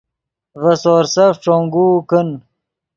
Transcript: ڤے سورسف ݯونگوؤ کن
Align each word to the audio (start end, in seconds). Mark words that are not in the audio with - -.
ڤے 0.61 0.73
سورسف 0.83 1.33
ݯونگوؤ 1.43 1.95
کن 2.09 2.29